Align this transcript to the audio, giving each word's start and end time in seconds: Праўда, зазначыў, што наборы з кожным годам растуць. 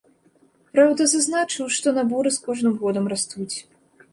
Праўда, 0.77 1.01
зазначыў, 1.13 1.67
што 1.75 1.87
наборы 1.99 2.29
з 2.39 2.43
кожным 2.49 2.75
годам 2.85 3.05
растуць. 3.15 3.53